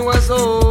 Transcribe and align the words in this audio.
oiseau. 0.00 0.65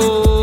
yo. 0.00 0.37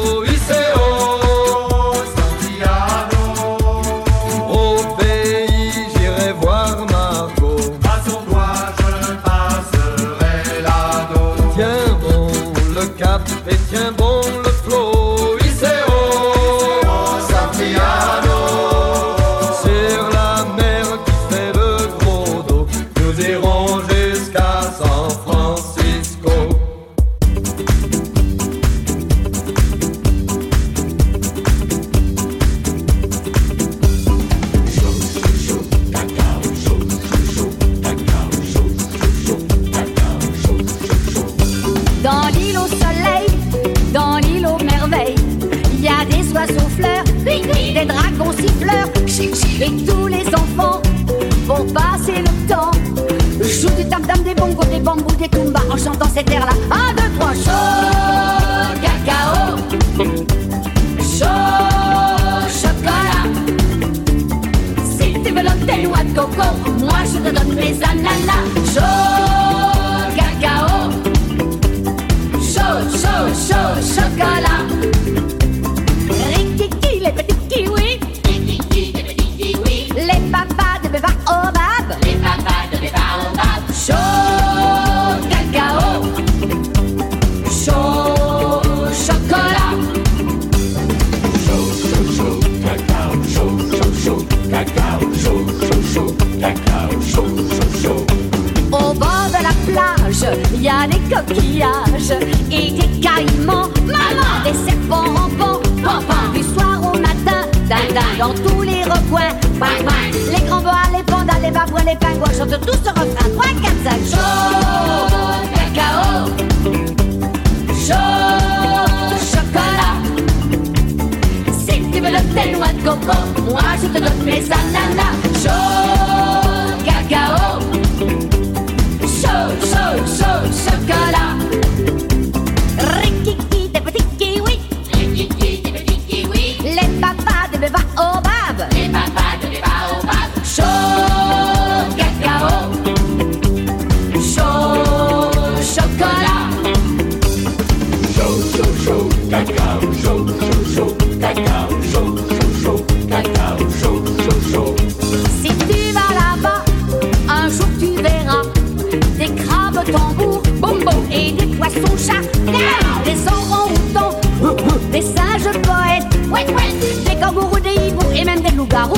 Coco, 123.05 123.41
moi 123.51 123.61
je 123.81 123.87
te 123.87 123.99
donne 123.99 124.23
mes 124.25 124.45
ananas. 124.51 125.15
Chaud 125.43 125.74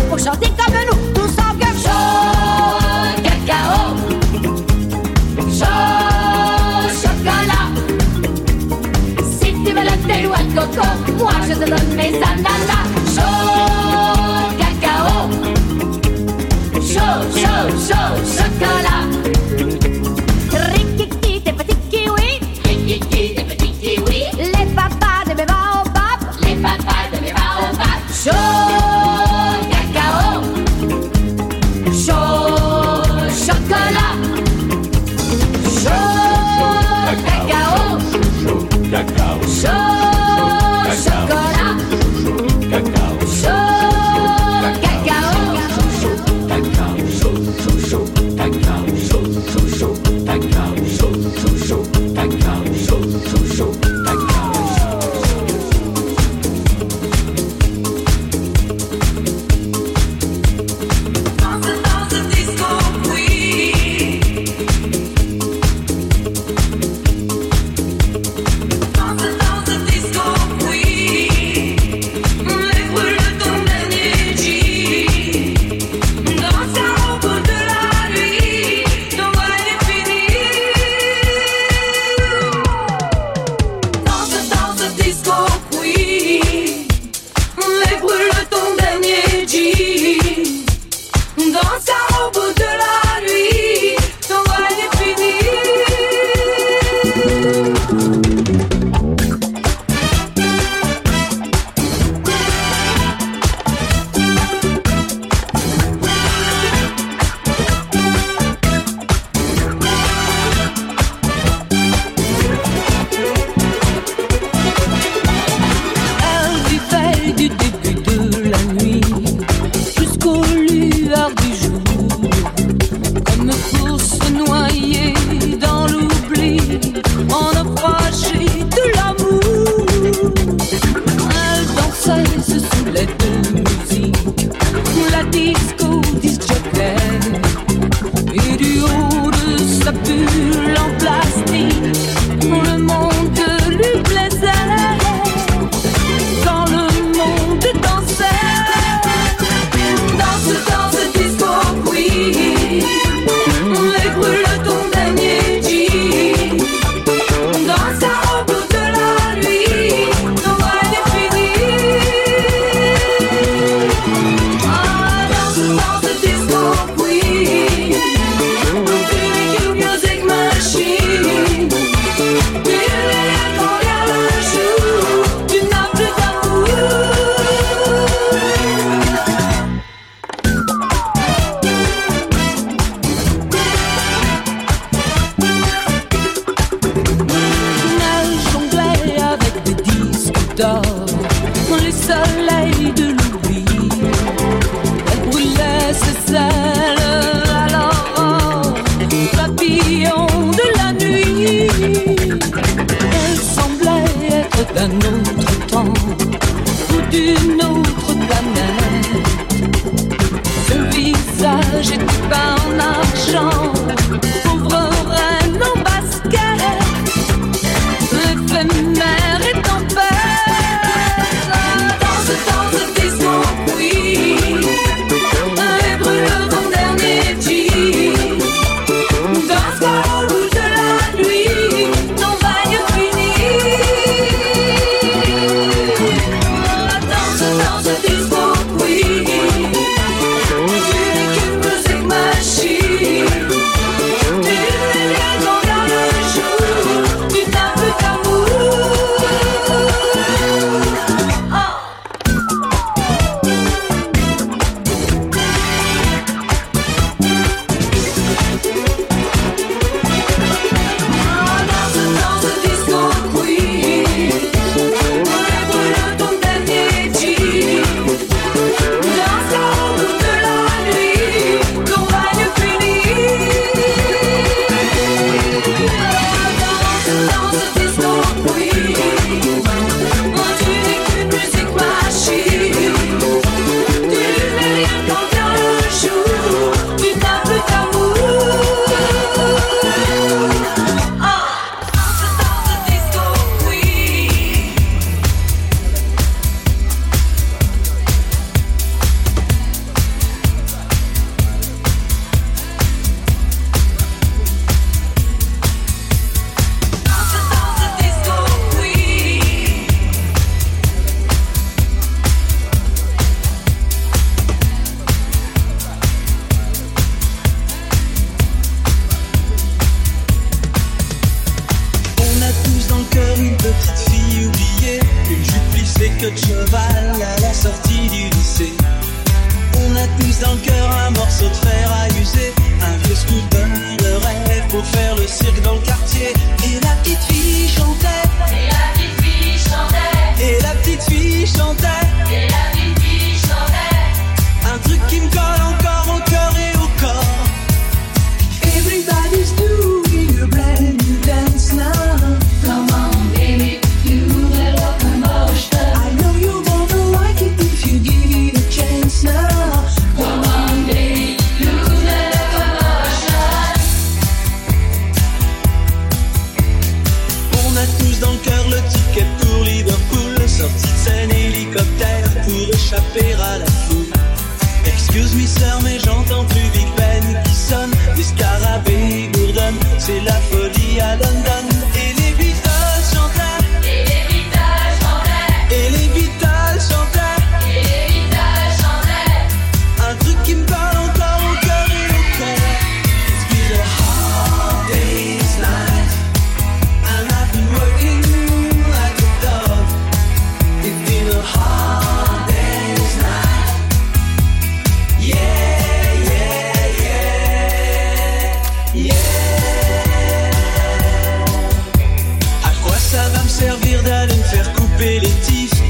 pour 0.07 0.19
chanter 0.19 0.47
comme 0.57 0.73
nous, 0.89 1.13
tous 1.13 1.33
en 1.41 1.55
cœur 1.57 1.75
chaud, 1.83 3.21
cacao, 3.23 3.95
chaud, 5.51 6.87
chocolat. 7.01 7.67
Si 9.39 9.53
tu 9.53 9.71
veux 9.73 9.83
le 9.83 9.95
thé 10.07 10.27
ou 10.27 10.33
un 10.33 10.45
coco, 10.55 10.87
moi 11.17 11.31
je 11.47 11.53
te 11.53 11.69
donne 11.69 11.95
mes 11.95 12.15
ananas. 12.15 12.56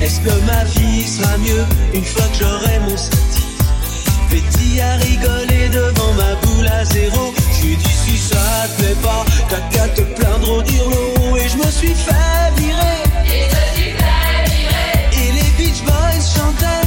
Est-ce 0.07 0.21
que 0.21 0.29
ma 0.45 0.63
vie 0.63 1.05
sera 1.05 1.37
mieux 1.37 1.65
une 1.93 2.05
fois 2.05 2.23
que 2.31 2.37
j'aurai 2.39 2.79
mon 2.79 2.95
statut 2.95 3.43
Betty 4.31 4.79
a 4.79 4.95
rigolé 4.95 5.67
devant 5.67 6.13
ma 6.13 6.33
boule 6.43 6.65
à 6.65 6.85
zéro? 6.85 7.33
J'ai 7.61 7.75
dit 7.75 7.97
si 8.05 8.17
ça 8.17 8.37
te 8.69 8.83
plaît 8.83 8.95
pas, 9.03 9.25
t'as 9.49 9.59
qu'à 9.69 9.89
te 9.89 10.03
plaindre 10.03 10.49
au 10.49 10.61
dirlo. 10.61 11.35
Et 11.35 11.49
je 11.49 11.57
me 11.57 11.69
suis 11.69 11.93
fait 11.93 12.53
virer. 12.55 13.03
Et 13.25 13.49
je 13.49 13.55
me 13.57 13.65
suis 13.75 13.91
fait 13.91 14.49
virer. 14.55 15.09
Et 15.11 15.31
les 15.33 15.49
Beach 15.57 15.83
Boys 15.83 16.23
chantaient. 16.37 16.86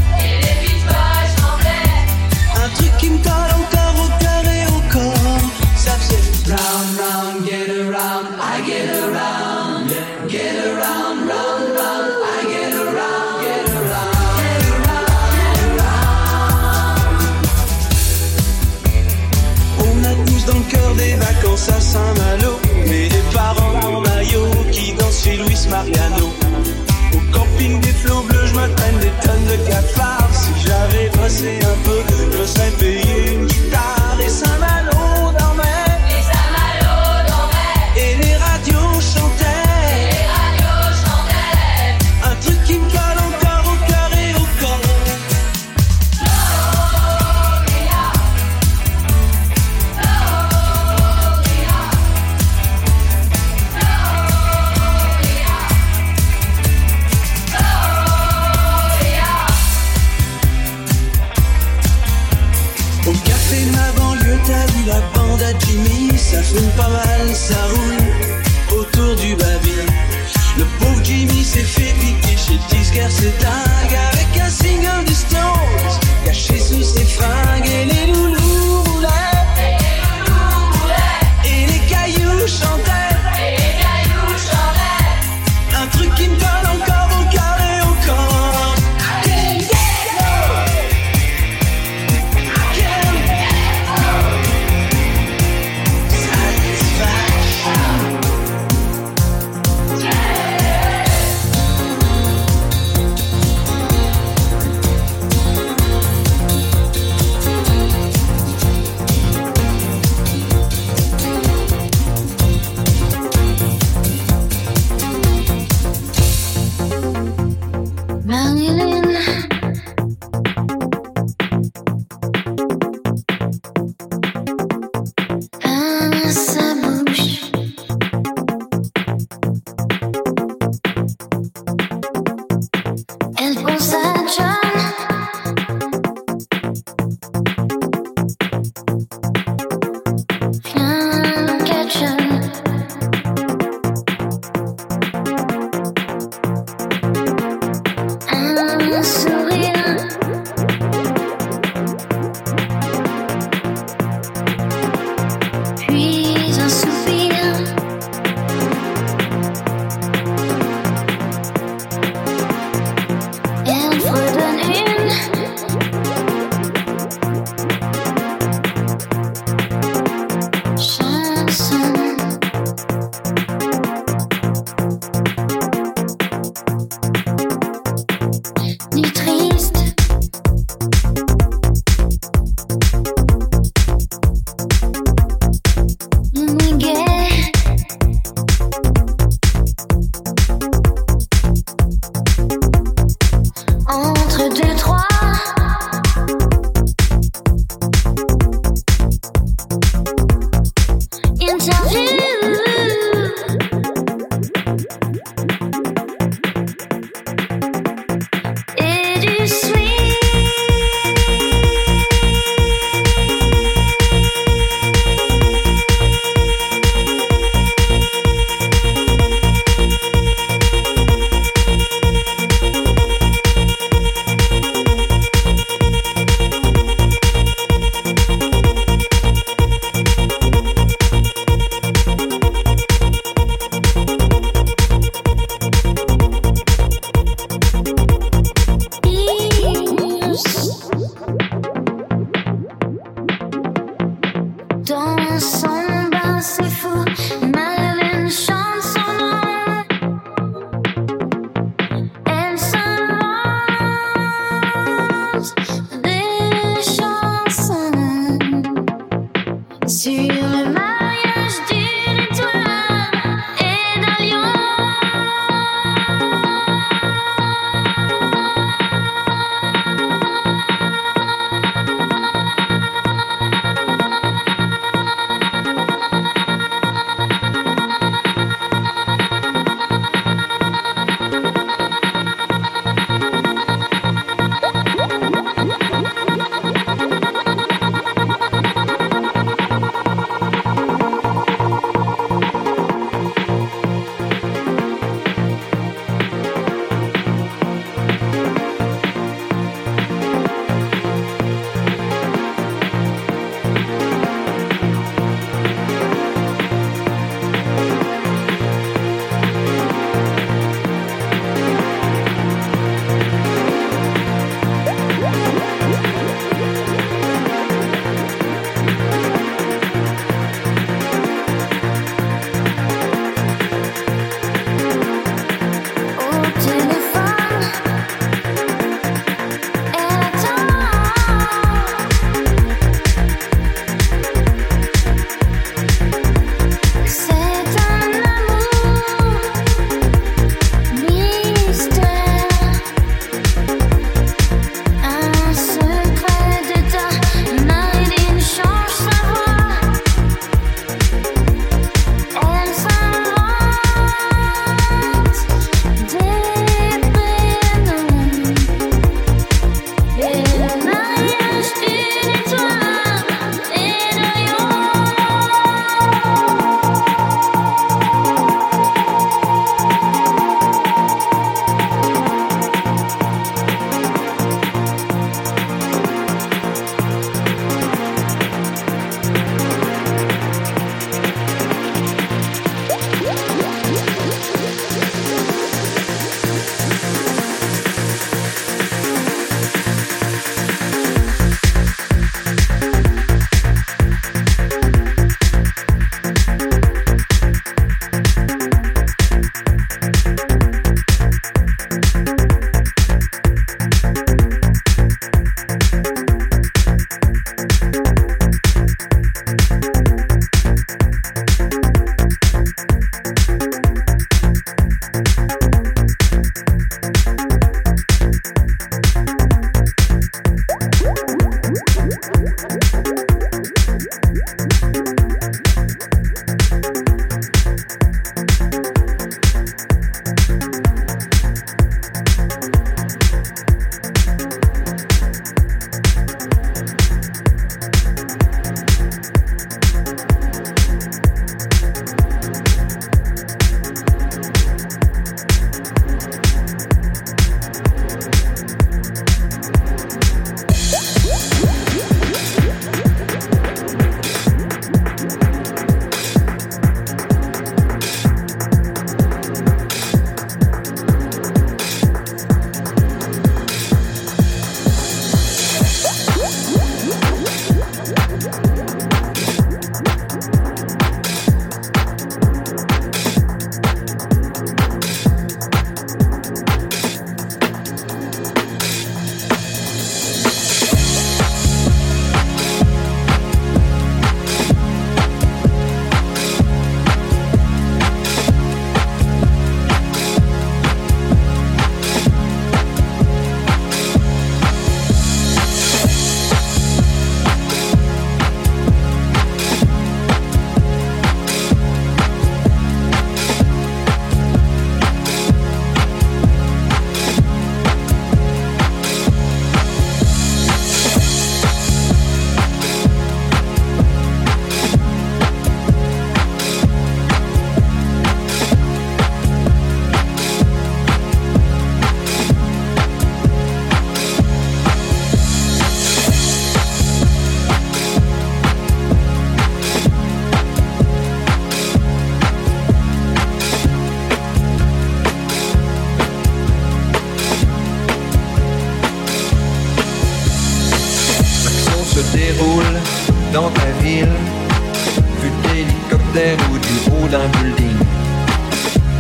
si 30.33 30.66
j'avais 30.66 31.11
bossé 31.11 31.59
un 31.62 31.85
peu. 31.85 32.00
ça 67.50 67.64
roule 67.75 68.80
autour 68.80 69.16
du 69.16 69.35
babil. 69.35 69.87
Le 70.59 70.64
pauvre 70.78 71.00
Jimmy 71.02 71.45
s'est 71.45 71.64
fait 71.64 71.92
piquer 72.00 72.37
chez 72.37 72.54
le 72.54 72.76
disquaire, 72.76 73.11
c'est 73.11 73.45
un 73.45 73.69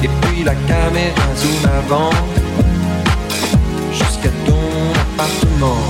Et 0.02 0.08
puis 0.22 0.42
la 0.44 0.54
caméra 0.54 1.26
zoom 1.36 1.70
avant 1.78 2.10
jusqu'à 3.92 4.30
ton 4.46 4.64
appartement. 5.00 5.82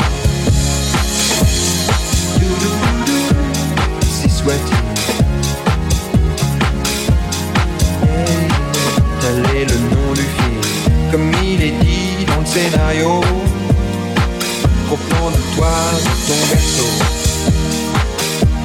Si 4.10 4.28
soit-il. 4.28 4.76
Tel 9.20 9.56
est 9.56 9.64
le 9.66 9.78
nom 9.94 10.12
du 10.14 10.22
film, 10.22 10.60
comme 11.10 11.32
il 11.42 11.62
est 11.62 11.76
dit 11.82 12.24
dans 12.26 12.40
le 12.40 12.46
scénario. 12.46 13.20
Plan 15.08 15.30
de 15.30 15.56
toi 15.56 15.74
dans 16.04 16.18
ton 16.26 16.40
berceau, 16.50 16.92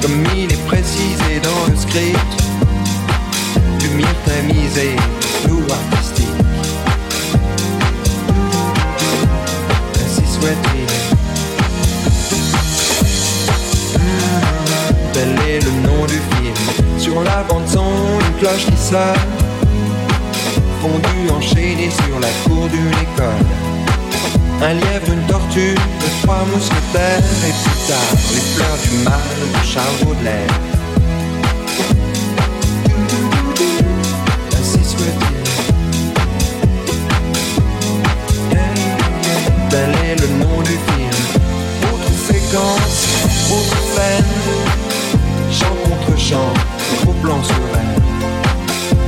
comme 0.02 0.24
il 0.36 0.52
est 0.52 0.64
précisé 0.66 1.40
dans 1.42 1.70
le 1.70 1.76
script, 1.76 2.35
une 17.38 18.34
cloche 18.38 18.66
qui 18.66 18.76
sonne. 18.76 18.98
Fondu 20.80 21.30
enchaîné 21.30 21.90
sur 21.90 22.18
la 22.18 22.28
cour 22.44 22.66
d'une 22.68 22.88
école. 22.88 23.46
Un 24.62 24.74
lièvre, 24.74 25.12
une 25.12 25.26
tortue, 25.26 25.74
de 25.74 26.08
trois 26.22 26.44
mousquetaires 26.52 27.18
et 27.46 27.52
plus 27.62 27.80
tard 27.88 28.12
les 28.32 28.40
fleurs 28.54 28.78
du 28.90 28.96
mal 29.04 29.36
de 29.52 29.60
Charles 29.66 29.98
Baudelaire. 30.02 30.54
Ainsi 34.52 34.82
soit-il. 34.84 35.36
Tel 39.68 39.90
est 40.06 40.16
le 40.20 40.28
nom 40.38 40.45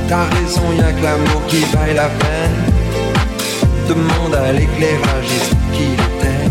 T'as 0.09 0.23
raison, 0.23 0.63
y'a 0.75 0.91
que 0.91 1.03
l'amour 1.03 1.45
qui 1.47 1.63
vaille 1.65 1.93
la 1.93 2.09
peine. 2.09 2.55
Demande 3.87 4.33
à 4.33 4.51
l'éclairagiste 4.51 5.53
qui 5.71 5.83
il 5.83 5.93
était. 5.93 6.49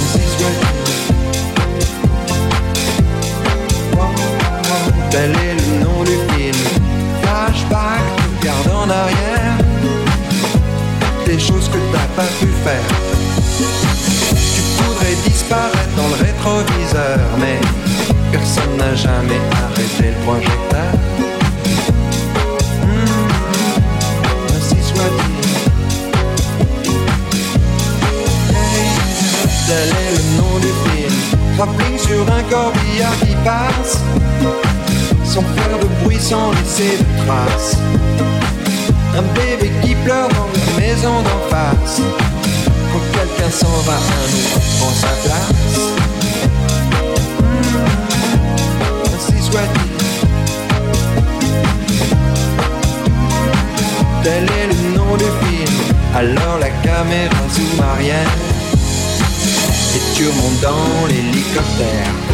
Ainsi 0.00 0.24
soit-il. 0.38 0.80
Tel 5.10 5.32
est 5.32 5.56
le 5.60 5.84
nom 5.84 6.02
du 6.02 6.16
film. 6.32 6.60
Flashback, 7.20 8.00
regarde 8.40 8.68
en 8.68 8.88
arrière. 8.88 9.58
Des 11.26 11.38
choses 11.38 11.68
que 11.68 11.78
t'as 11.92 12.08
pas 12.16 12.28
pu 12.40 12.46
faire. 12.64 12.88
Tu 13.58 14.62
voudrais 14.82 15.14
disparaître 15.26 15.94
dans 15.94 16.08
le 16.08 16.14
rétroviseur, 16.24 17.20
mais 17.38 17.58
personne 18.30 18.76
n'a 18.76 18.94
jamais 18.94 19.40
arrêté 19.52 20.14
le 20.14 20.24
projecteur. 20.24 20.92
Hmm, 22.82 23.28
ainsi 24.48 24.76
soit-il. 24.82 25.40
Hey, 28.74 28.90
tel 29.66 29.88
est 29.88 30.12
le 30.16 30.22
nom 30.40 30.54
du 30.58 30.72
film. 30.90 31.14
Rappling 31.58 31.98
sur 31.98 32.22
un 32.32 32.42
corbillard 32.44 33.18
qui 33.20 33.34
passe, 33.44 33.98
sans 35.24 35.42
faire 35.42 35.78
de 35.78 35.88
bruit, 36.02 36.20
sans 36.20 36.52
laisser 36.52 36.98
de 36.98 37.26
traces. 37.26 37.76
Un 39.16 39.22
bébé 39.34 39.70
qui 39.82 39.94
pleure 39.96 40.28
dans 40.28 40.48
la 40.54 40.80
maison 40.80 41.22
d'en 41.22 41.42
face. 41.50 42.00
Quand 42.92 43.04
quelqu'un 43.12 43.50
s'en 43.50 43.76
va, 43.84 43.94
un 43.94 44.30
autre 44.38 44.60
prend 44.78 44.94
sa 44.94 45.14
place. 45.24 46.19
Tel 54.22 54.44
est 54.44 54.66
le 54.68 54.96
nom 54.96 55.16
du 55.16 55.24
film. 55.24 55.76
Alors 56.14 56.58
la 56.60 56.70
caméra. 56.70 57.34
Et 59.96 60.14
tu 60.14 60.28
remontes 60.28 60.60
dans 60.60 61.06
l'hélicoptère. 61.08 62.29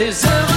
Et 0.00 0.47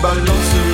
Tu 0.00 0.67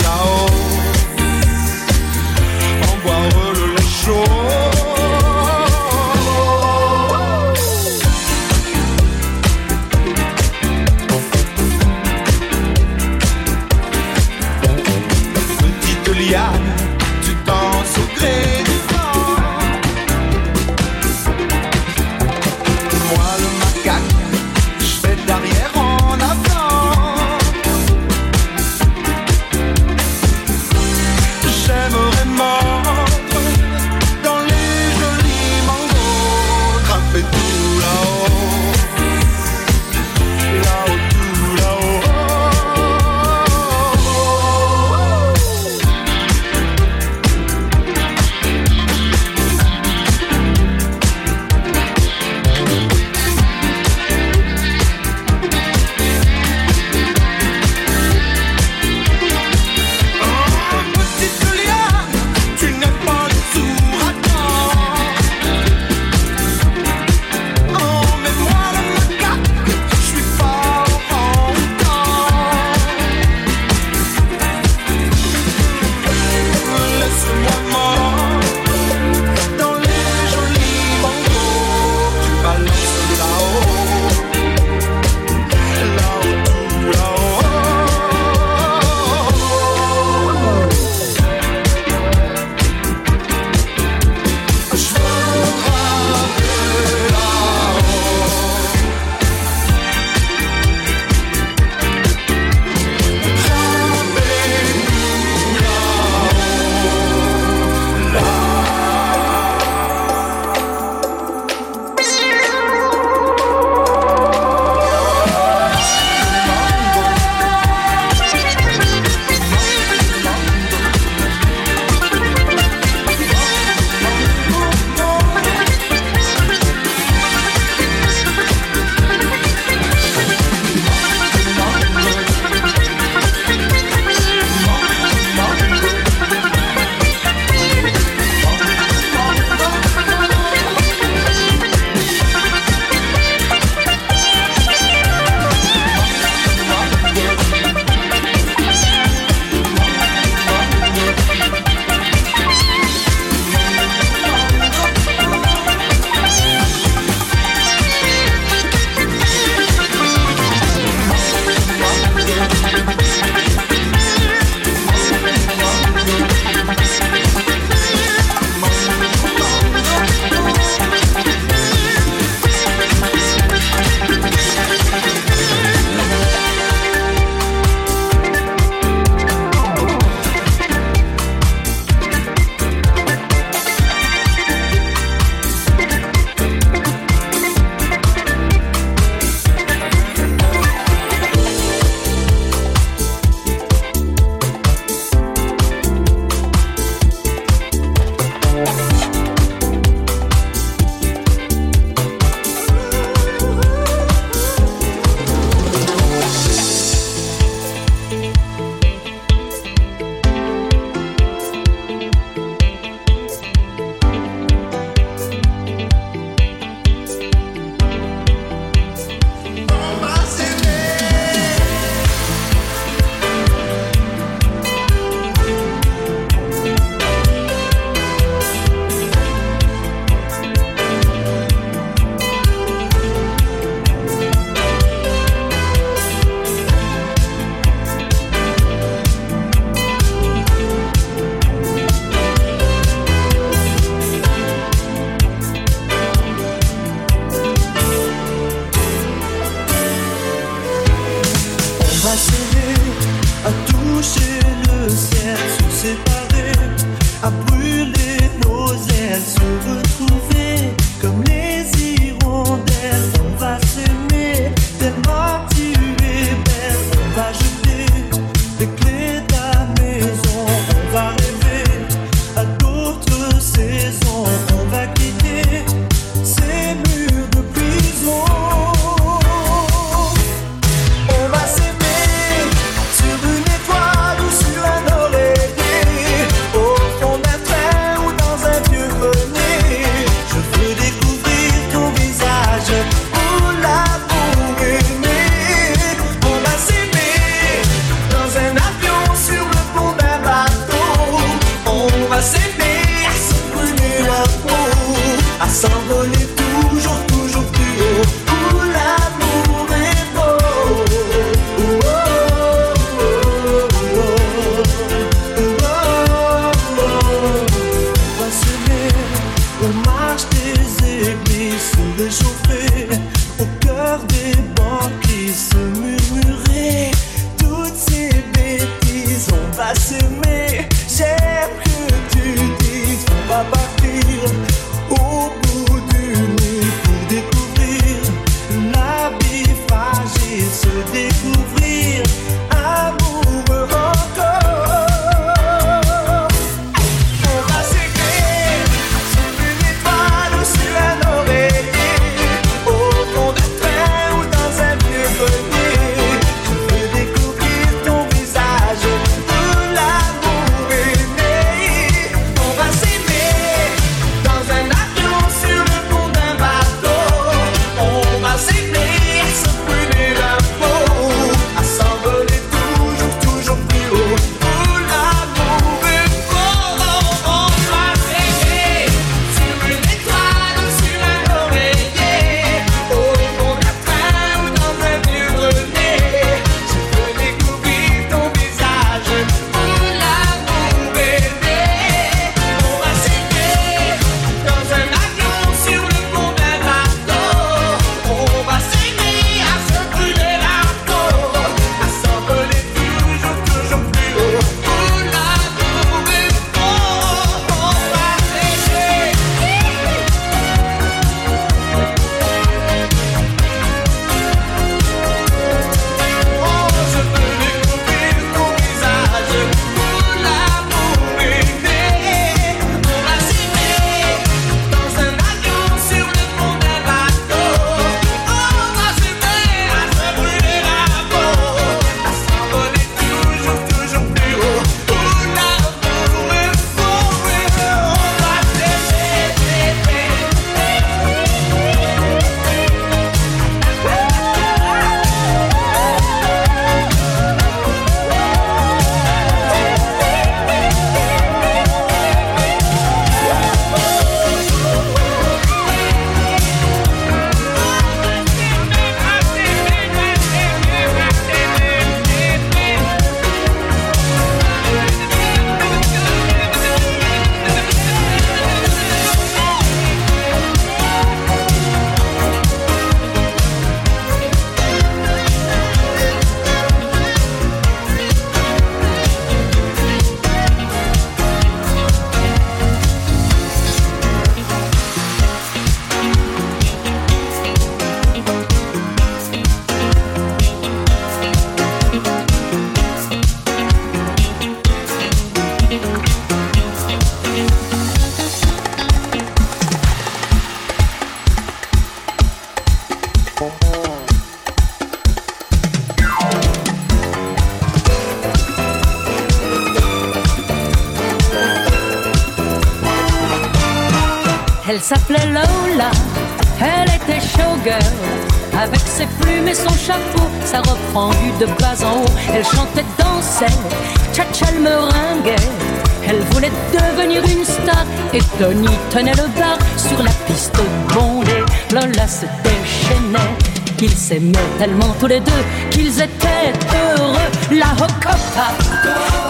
tenait 528.95 529.13
le 529.15 529.27
bar 529.39 529.59
sur 529.77 530.01
la 530.03 530.11
piste 530.27 530.57
bondée. 530.95 531.45
Lola 531.73 532.07
se 532.07 532.27
déchaînait. 532.45 533.35
Ils 533.83 533.91
s'aimaient 533.91 534.51
tellement 534.59 534.95
tous 535.01 535.09
les 535.09 535.21
deux 535.21 535.45
qu'ils 535.71 536.01
étaient 536.01 536.53
heureux. 536.73 537.31
La 537.51 537.73
Hocopa, 537.73 538.49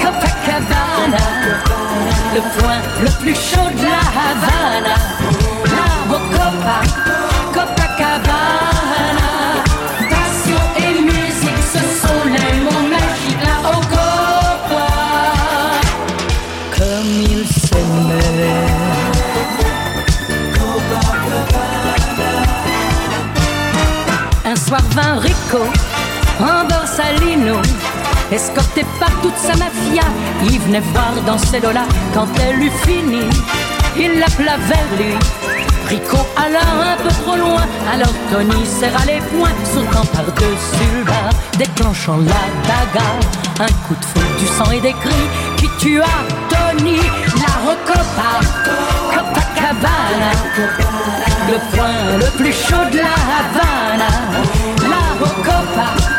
Copacabana, 0.00 1.24
le 2.34 2.40
point 2.58 2.80
le 3.02 3.10
plus 3.22 3.34
chaud 3.34 3.70
de 3.80 3.86
la 3.94 4.04
Havana. 4.26 4.96
La 5.76 6.14
Hocopa, 6.14 7.03
Escorté 28.34 28.84
par 28.98 29.10
toute 29.22 29.36
sa 29.36 29.54
mafia 29.54 30.02
Il 30.50 30.58
venait 30.58 30.82
voir 30.92 31.12
danser 31.24 31.60
Lola 31.60 31.84
Quand 32.12 32.26
elle 32.40 32.60
eut 32.64 32.72
fini 32.84 33.20
Il 33.96 34.18
l'appela 34.18 34.56
vers 34.56 34.98
lui 34.98 35.14
Rico 35.88 36.16
alla 36.36 36.58
un 36.58 36.96
peu 36.96 37.10
trop 37.22 37.36
loin 37.36 37.64
Alors 37.92 38.12
Tony 38.32 38.66
serra 38.66 39.04
les 39.06 39.20
poings 39.20 39.54
Sautant 39.72 40.04
par-dessus 40.06 41.04
le 41.06 41.58
Déclenchant 41.58 42.16
la 42.16 42.42
daga. 42.66 43.06
Un 43.60 43.72
coup 43.86 43.94
de 43.94 44.04
feu, 44.04 44.26
du 44.40 44.46
sang 44.46 44.68
et 44.72 44.80
des 44.80 44.94
cris 44.94 45.28
Qui 45.56 45.68
tua 45.78 46.04
Tony. 46.48 46.96
La 47.36 47.54
Rocopa 47.64 48.40
Copacabana 49.14 50.32
Le 51.48 51.76
point 51.76 52.18
le 52.18 52.36
plus 52.36 52.52
chaud 52.52 52.84
de 52.90 52.98
la 52.98 53.14
Havana. 53.38 54.10
La 54.90 55.24
Rocopa 55.24 56.13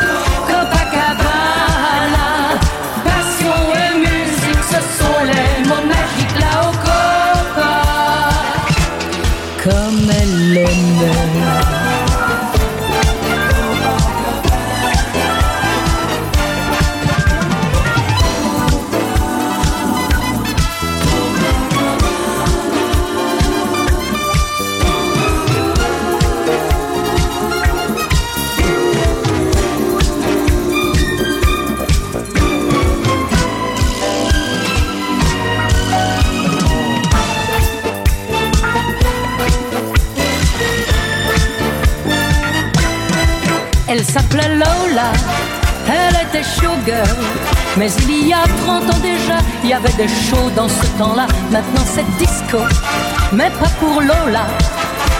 Mais 47.77 47.89
il 48.07 48.27
y 48.27 48.33
a 48.33 48.43
30 48.65 48.83
ans 48.83 48.99
déjà, 49.01 49.39
il 49.63 49.69
y 49.69 49.73
avait 49.73 49.93
des 49.93 50.07
shows 50.07 50.51
dans 50.55 50.69
ce 50.69 50.85
temps-là. 50.99 51.25
Maintenant 51.51 51.83
c'est 51.83 52.05
disco, 52.17 52.59
mais 53.33 53.49
pas 53.59 53.69
pour 53.79 54.01
Lola. 54.01 54.45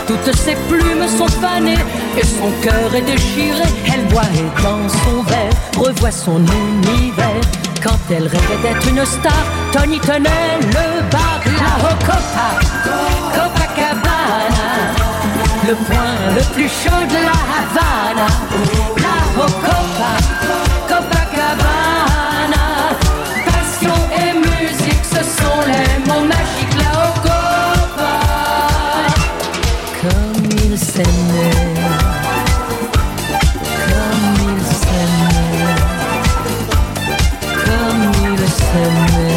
Toutes 0.06 0.36
ses 0.36 0.56
plumes 0.70 1.08
sont 1.18 1.28
fanées 1.28 1.84
et 2.18 2.24
son 2.24 2.52
cœur 2.62 2.94
est 2.94 3.02
déchiré. 3.02 3.64
Elle 3.92 4.06
boit 4.06 4.30
et 4.36 4.62
dans 4.62 4.88
son 4.88 5.24
verre 5.24 5.54
revoit 5.76 6.12
son 6.12 6.40
univers. 6.40 7.42
Quand 7.84 7.98
elle 8.12 8.28
rêvait 8.28 8.62
d'être 8.62 8.88
une 8.88 9.06
star, 9.06 9.34
Tony 9.72 10.00
tenait 10.00 10.60
le 10.62 11.10
bar, 11.10 11.42
la 11.46 11.88
Rocopa, 11.88 12.50
Copacabana. 13.34 14.70
Le 15.68 15.74
point 15.74 16.36
le 16.36 16.54
plus 16.54 16.70
chaud 16.70 17.06
de 17.10 17.26
la 17.26 17.40
Havana 17.58 18.28
La 18.98 19.42
Rocopa, 19.42 20.35
ils 38.78 39.35